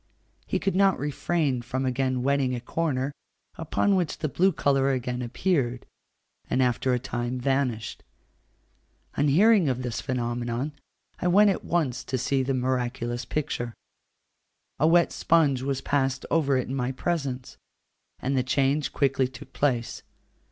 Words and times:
He 0.47 0.57
could 0.57 0.75
not 0.75 0.97
refrain 0.97 1.61
from 1.61 1.85
again 1.85 2.23
wetting 2.23 2.55
a 2.55 2.59
corner, 2.59 3.11
upon 3.55 3.95
which 3.95 4.17
the 4.17 4.29
blue 4.29 4.51
colour 4.51 4.89
again 4.89 5.21
appeared, 5.21 5.85
and 6.49 6.59
after 6.63 6.95
a 6.95 6.97
time 6.97 7.39
vanished. 7.39 8.01
On 9.15 9.27
hearing 9.27 9.69
of 9.69 9.83
this 9.83 10.01
phenomenon, 10.01 10.71
I 11.19 11.27
went 11.27 11.51
at 11.51 11.63
once 11.63 12.03
to 12.05 12.17
see 12.17 12.41
the 12.41 12.55
miraculous 12.55 13.25
picture. 13.25 13.75
A 14.79 14.87
wet 14.87 15.11
sponge 15.11 15.61
was 15.61 15.81
passed 15.81 16.25
over 16.31 16.57
it 16.57 16.67
in 16.67 16.73
my 16.73 16.91
presence, 16.91 17.57
and 18.17 18.35
the 18.35 18.41
change 18.41 18.93
quickly 18.93 19.27
took 19.27 19.53
place. 19.53 20.01